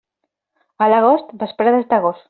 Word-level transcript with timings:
A 0.85 0.89
l'agost, 0.93 1.31
vesprades 1.45 1.91
de 1.93 2.05
gos. 2.09 2.19